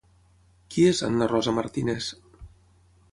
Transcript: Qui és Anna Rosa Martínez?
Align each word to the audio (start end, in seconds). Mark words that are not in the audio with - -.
Qui 0.75 0.85
és 0.91 1.01
Anna 1.09 1.27
Rosa 1.33 1.53
Martínez? 1.59 2.09